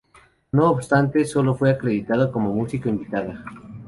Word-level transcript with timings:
No 0.53 0.71
obstante, 0.71 1.25
solo 1.25 1.53
fue 1.53 1.69
acreditada 1.69 2.31
como 2.31 2.51
músico 2.55 2.89
invitada. 2.89 3.45